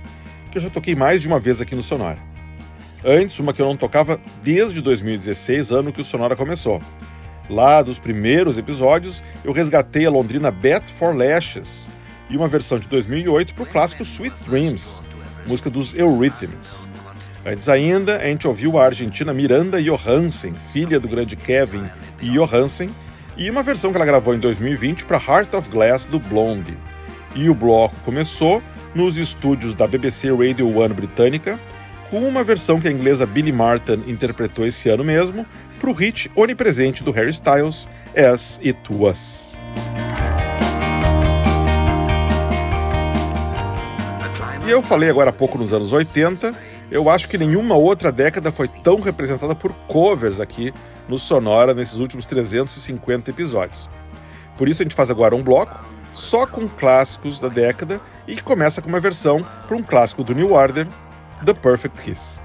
que 0.52 0.58
eu 0.58 0.62
já 0.62 0.70
toquei 0.70 0.94
mais 0.94 1.20
de 1.20 1.26
uma 1.26 1.40
vez 1.40 1.60
aqui 1.60 1.74
no 1.74 1.82
Sonora. 1.82 2.18
Antes, 3.04 3.36
uma 3.40 3.52
que 3.52 3.60
eu 3.60 3.66
não 3.66 3.76
tocava 3.76 4.16
desde 4.44 4.80
2016, 4.80 5.72
ano 5.72 5.92
que 5.92 6.00
o 6.00 6.04
Sonora 6.04 6.36
começou. 6.36 6.80
Lá 7.48 7.82
dos 7.82 7.98
primeiros 7.98 8.58
episódios, 8.58 9.24
eu 9.42 9.52
resgatei 9.52 10.06
a 10.06 10.10
londrina 10.10 10.52
Bet 10.52 10.92
for 10.92 11.16
Lashes 11.16 11.90
e 12.30 12.36
uma 12.36 12.46
versão 12.46 12.78
de 12.78 12.86
2008 12.86 13.56
para 13.56 13.64
o 13.64 13.66
clássico 13.66 14.04
Sweet 14.04 14.40
Dreams, 14.48 15.02
música 15.48 15.68
dos 15.68 15.94
Eurythmics. 15.94 16.88
Antes 17.44 17.70
ainda, 17.70 18.18
a 18.18 18.26
gente 18.26 18.46
ouviu 18.46 18.78
a 18.78 18.84
argentina 18.84 19.32
Miranda 19.32 19.82
Johansen, 19.82 20.54
filha 20.54 21.00
do 21.00 21.08
grande 21.08 21.36
Kevin 21.36 21.88
Johansen, 22.20 22.90
e 23.34 23.48
uma 23.48 23.62
versão 23.62 23.90
que 23.90 23.96
ela 23.96 24.04
gravou 24.04 24.34
em 24.34 24.38
2020 24.38 25.06
para 25.06 25.16
Heart 25.16 25.54
of 25.54 25.70
Glass 25.70 26.04
do 26.04 26.18
Blondie. 26.18 26.76
E 27.34 27.48
o 27.48 27.54
bloco 27.54 27.96
começou 28.04 28.62
nos 28.94 29.16
estúdios 29.16 29.74
da 29.74 29.86
BBC 29.86 30.30
Radio 30.30 30.76
One 30.76 30.92
britânica, 30.92 31.58
com 32.10 32.18
uma 32.28 32.44
versão 32.44 32.78
que 32.78 32.88
a 32.88 32.90
inglesa 32.90 33.24
Billy 33.24 33.52
Martin 33.52 34.04
interpretou 34.06 34.66
esse 34.66 34.90
ano 34.90 35.02
mesmo 35.02 35.46
para 35.78 35.88
o 35.88 35.94
hit 35.94 36.30
onipresente 36.36 37.02
do 37.02 37.10
Harry 37.10 37.30
Styles, 37.30 37.88
As 38.14 38.60
It 38.62 38.80
Was. 38.90 39.58
E 44.66 44.70
eu 44.70 44.82
falei 44.82 45.08
agora 45.08 45.30
há 45.30 45.32
pouco 45.32 45.56
nos 45.56 45.72
anos 45.72 45.90
80, 45.90 46.54
eu 46.90 47.08
acho 47.08 47.28
que 47.28 47.38
nenhuma 47.38 47.76
outra 47.76 48.10
década 48.10 48.50
foi 48.50 48.66
tão 48.66 49.00
representada 49.00 49.54
por 49.54 49.72
covers 49.86 50.40
aqui 50.40 50.72
no 51.08 51.18
Sonora 51.18 51.72
nesses 51.72 52.00
últimos 52.00 52.26
350 52.26 53.30
episódios. 53.30 53.88
Por 54.56 54.68
isso 54.68 54.82
a 54.82 54.84
gente 54.84 54.94
faz 54.94 55.10
agora 55.10 55.36
um 55.36 55.42
bloco 55.42 55.84
só 56.12 56.46
com 56.46 56.68
clássicos 56.68 57.38
da 57.38 57.48
década 57.48 58.00
e 58.26 58.34
que 58.34 58.42
começa 58.42 58.82
com 58.82 58.88
uma 58.88 59.00
versão 59.00 59.46
para 59.66 59.76
um 59.76 59.82
clássico 59.82 60.24
do 60.24 60.34
New 60.34 60.52
Order, 60.52 60.86
The 61.44 61.54
Perfect 61.54 62.02
Kiss. 62.02 62.40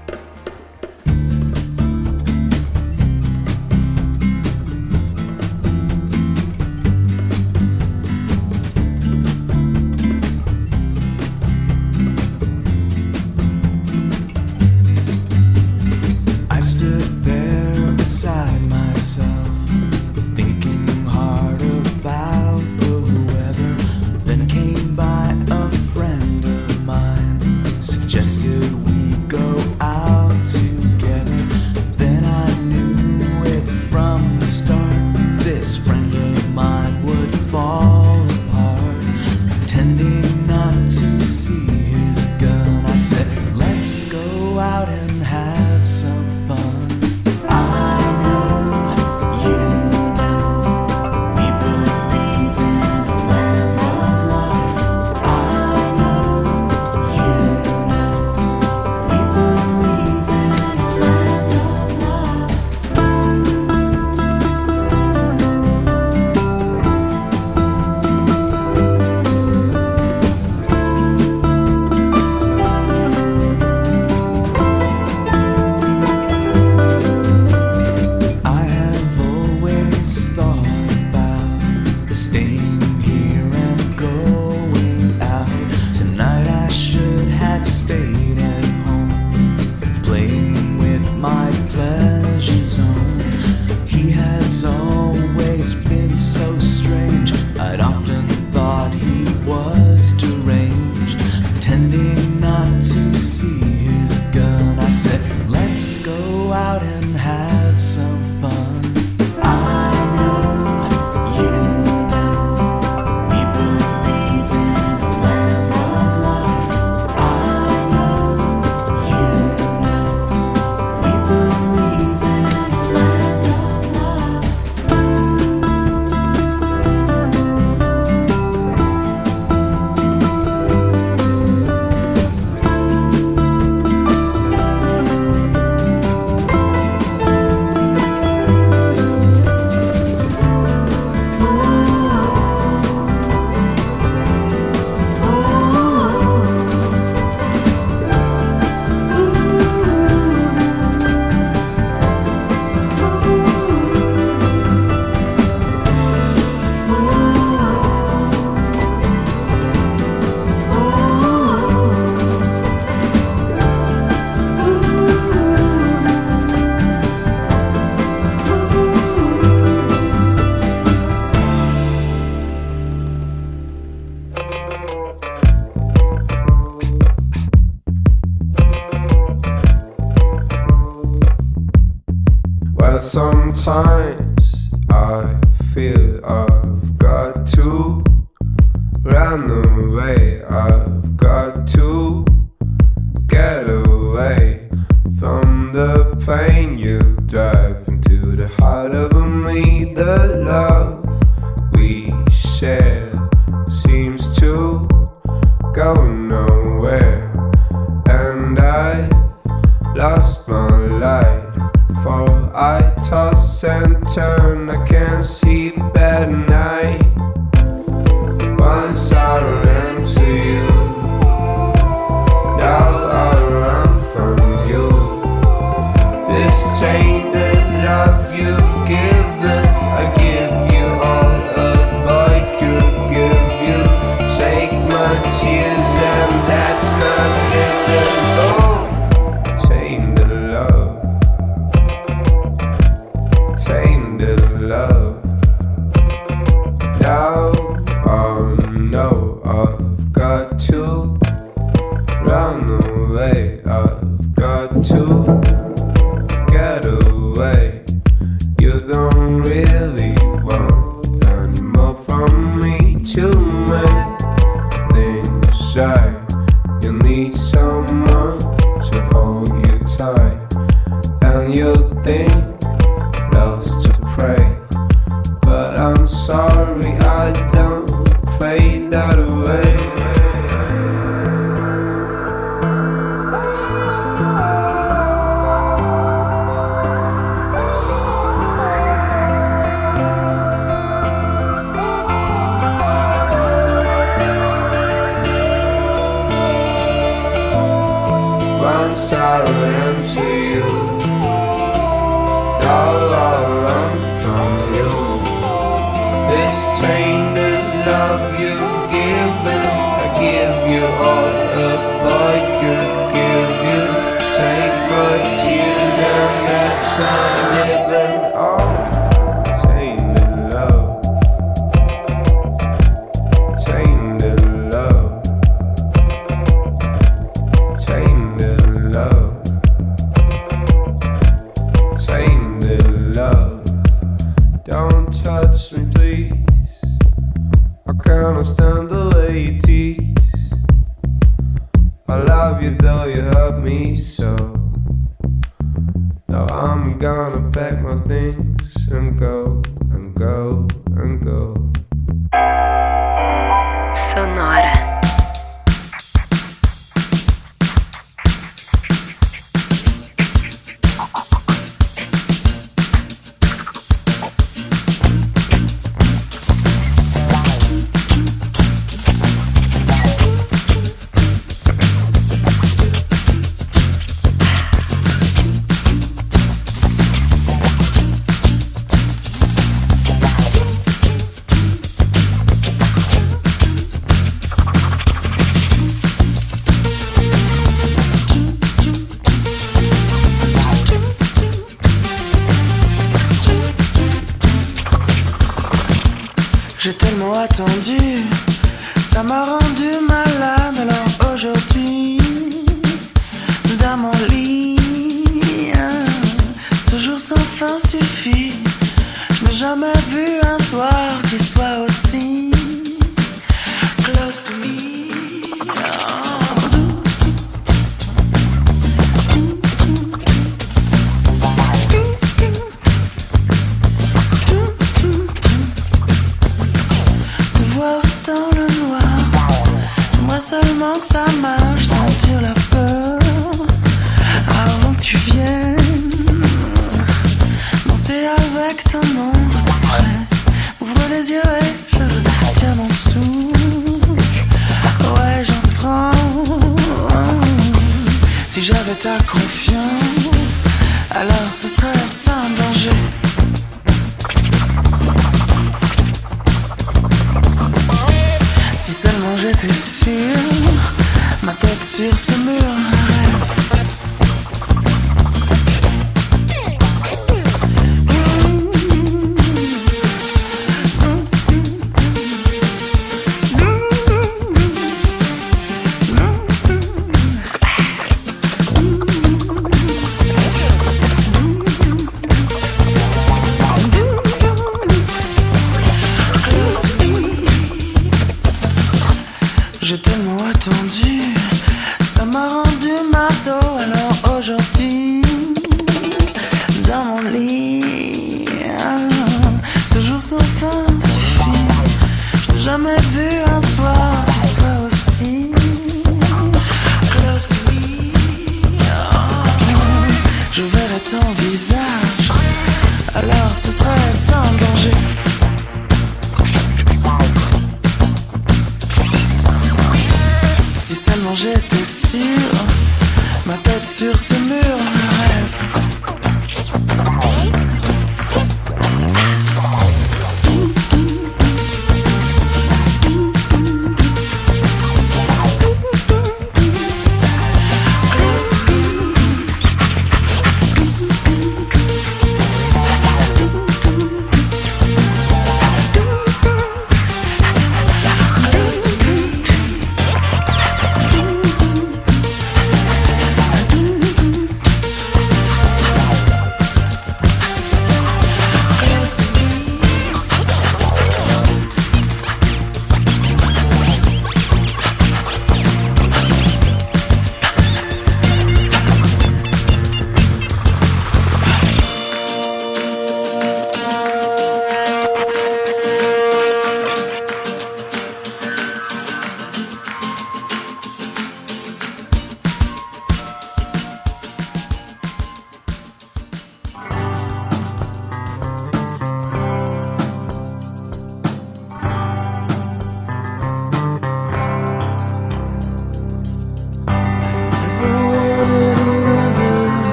way 253.12 253.60
I've 253.64 254.34
got 254.34 254.84
to. 254.84 255.65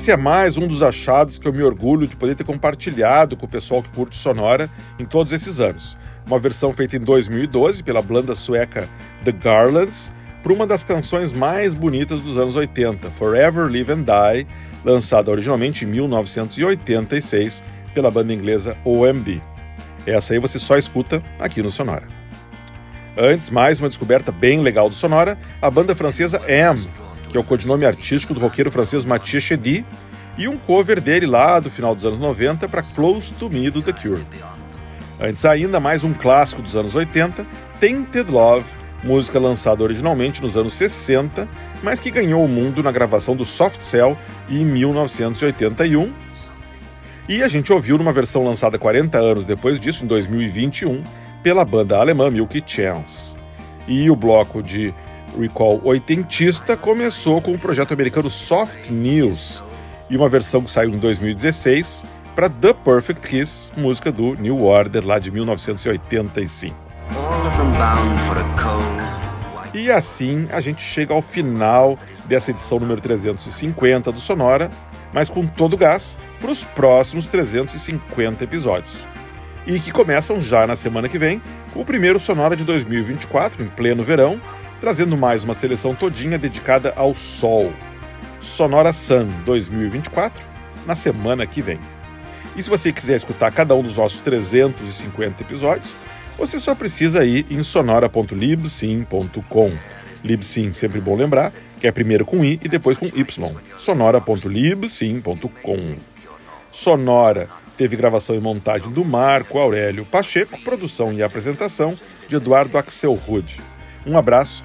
Esse 0.00 0.10
é 0.10 0.16
mais 0.16 0.56
um 0.56 0.66
dos 0.66 0.82
achados 0.82 1.38
que 1.38 1.46
eu 1.46 1.52
me 1.52 1.62
orgulho 1.62 2.06
de 2.06 2.16
poder 2.16 2.34
ter 2.34 2.42
compartilhado 2.42 3.36
com 3.36 3.44
o 3.44 3.48
pessoal 3.48 3.82
que 3.82 3.90
curte 3.90 4.16
Sonora 4.16 4.70
em 4.98 5.04
todos 5.04 5.30
esses 5.30 5.60
anos. 5.60 5.94
Uma 6.26 6.38
versão 6.38 6.72
feita 6.72 6.96
em 6.96 7.00
2012 7.00 7.82
pela 7.82 8.00
banda 8.00 8.34
sueca 8.34 8.88
The 9.24 9.32
Garlands, 9.32 10.10
para 10.42 10.54
uma 10.54 10.66
das 10.66 10.82
canções 10.82 11.34
mais 11.34 11.74
bonitas 11.74 12.22
dos 12.22 12.38
anos 12.38 12.56
80, 12.56 13.10
Forever 13.10 13.70
Live 13.70 13.92
and 13.92 14.04
Die, 14.04 14.46
lançada 14.82 15.30
originalmente 15.30 15.84
em 15.84 15.88
1986 15.88 17.62
pela 17.92 18.10
banda 18.10 18.32
inglesa 18.32 18.78
OMB. 18.86 19.42
Essa 20.06 20.32
aí 20.32 20.38
você 20.38 20.58
só 20.58 20.78
escuta 20.78 21.22
aqui 21.38 21.62
no 21.62 21.68
Sonora. 21.68 22.08
Antes, 23.18 23.50
mais 23.50 23.80
uma 23.80 23.88
descoberta 23.88 24.32
bem 24.32 24.62
legal 24.62 24.88
do 24.88 24.94
Sonora, 24.94 25.36
a 25.60 25.70
banda 25.70 25.94
francesa 25.94 26.40
M, 26.48 26.88
que 27.30 27.36
é 27.36 27.40
o 27.40 27.44
codinome 27.44 27.86
artístico 27.86 28.34
do 28.34 28.40
roqueiro 28.40 28.70
francês 28.70 29.04
Mathieu 29.04 29.40
Chedy, 29.40 29.86
e 30.36 30.48
um 30.48 30.58
cover 30.58 31.00
dele 31.00 31.26
lá 31.26 31.60
do 31.60 31.70
final 31.70 31.94
dos 31.94 32.04
anos 32.04 32.18
90 32.18 32.68
para 32.68 32.82
Close 32.82 33.32
to 33.34 33.48
Me 33.48 33.70
do 33.70 33.80
The 33.80 33.92
Cure. 33.92 34.26
Antes 35.20 35.44
ainda, 35.44 35.78
mais 35.78 36.02
um 36.02 36.12
clássico 36.12 36.62
dos 36.62 36.74
anos 36.74 36.94
80, 36.94 37.46
Tainted 37.78 38.30
Love, 38.30 38.66
música 39.04 39.38
lançada 39.38 39.84
originalmente 39.84 40.42
nos 40.42 40.56
anos 40.56 40.74
60, 40.74 41.48
mas 41.82 42.00
que 42.00 42.10
ganhou 42.10 42.44
o 42.44 42.48
mundo 42.48 42.82
na 42.82 42.90
gravação 42.90 43.36
do 43.36 43.44
Soft 43.44 43.80
Cell 43.80 44.16
em 44.48 44.64
1981. 44.64 46.12
E 47.28 47.42
a 47.42 47.48
gente 47.48 47.72
ouviu 47.72 47.96
numa 47.96 48.12
versão 48.12 48.42
lançada 48.42 48.78
40 48.78 49.18
anos 49.18 49.44
depois 49.44 49.78
disso, 49.78 50.04
em 50.04 50.06
2021, 50.08 51.04
pela 51.42 51.64
banda 51.64 51.98
alemã 51.98 52.30
Milky 52.30 52.62
Chance. 52.64 53.36
E 53.86 54.10
o 54.10 54.16
bloco 54.16 54.62
de 54.62 54.94
recall 55.38 55.80
oitentista 55.84 56.76
começou 56.76 57.40
com 57.40 57.52
o 57.52 57.58
projeto 57.58 57.92
americano 57.92 58.28
Soft 58.28 58.90
News 58.90 59.64
e 60.08 60.16
uma 60.16 60.28
versão 60.28 60.62
que 60.62 60.70
saiu 60.70 60.90
em 60.90 60.98
2016 60.98 62.04
para 62.34 62.48
The 62.48 62.72
Perfect 62.72 63.28
Kiss, 63.28 63.72
música 63.76 64.10
do 64.10 64.34
New 64.34 64.64
Order 64.64 65.06
lá 65.06 65.18
de 65.18 65.30
1985. 65.30 66.76
All 67.14 67.46
of 67.46 67.56
them 67.56 67.70
bound 67.72 68.20
for 68.22 68.38
a 68.38 68.62
cold, 68.62 69.78
E 69.78 69.90
assim 69.90 70.48
a 70.50 70.60
gente 70.60 70.82
chega 70.82 71.12
ao 71.12 71.22
final 71.22 71.98
dessa 72.24 72.50
edição 72.50 72.78
número 72.78 73.00
350 73.00 74.12
do 74.12 74.20
Sonora, 74.20 74.70
mas 75.12 75.28
com 75.28 75.46
todo 75.46 75.74
o 75.74 75.76
gás 75.76 76.16
para 76.40 76.50
os 76.50 76.64
próximos 76.64 77.28
350 77.28 78.44
episódios. 78.44 79.06
E 79.66 79.78
que 79.78 79.92
começam 79.92 80.40
já 80.40 80.66
na 80.66 80.74
semana 80.74 81.08
que 81.08 81.18
vem 81.18 81.42
com 81.72 81.80
o 81.80 81.84
primeiro 81.84 82.18
Sonora 82.18 82.56
de 82.56 82.64
2024, 82.64 83.62
em 83.62 83.68
pleno 83.68 84.02
verão, 84.02 84.40
trazendo 84.80 85.16
mais 85.16 85.44
uma 85.44 85.54
seleção 85.54 85.94
todinha 85.94 86.38
dedicada 86.38 86.92
ao 86.96 87.14
Sol. 87.14 87.72
Sonora 88.40 88.92
Sun 88.92 89.28
2024, 89.44 90.44
na 90.86 90.96
semana 90.96 91.46
que 91.46 91.60
vem. 91.60 91.78
E 92.56 92.62
se 92.62 92.70
você 92.70 92.90
quiser 92.90 93.16
escutar 93.16 93.52
cada 93.52 93.74
um 93.74 93.82
dos 93.82 93.96
nossos 93.96 94.22
350 94.22 95.42
episódios, 95.42 95.94
você 96.38 96.58
só 96.58 96.74
precisa 96.74 97.22
ir 97.24 97.46
em 97.50 97.62
sonora.libsim.com. 97.62 99.72
Libsim, 100.24 100.72
sempre 100.72 101.00
bom 101.00 101.14
lembrar, 101.14 101.52
que 101.78 101.86
é 101.86 101.92
primeiro 101.92 102.24
com 102.24 102.42
I 102.44 102.58
e 102.62 102.68
depois 102.68 102.98
com 102.98 103.06
Y. 103.06 103.54
sonora.libsim.com. 103.76 105.96
Sonora 106.70 107.48
teve 107.76 107.96
gravação 107.96 108.36
e 108.36 108.40
montagem 108.40 108.92
do 108.92 109.04
Marco 109.04 109.58
Aurélio 109.58 110.04
Pacheco, 110.04 110.60
produção 110.60 111.12
e 111.12 111.20
apresentação 111.22 111.96
de 112.28 112.36
Eduardo 112.36 112.78
Axel 112.78 113.14
Rude. 113.14 113.60
Um 114.06 114.16
abraço 114.16 114.64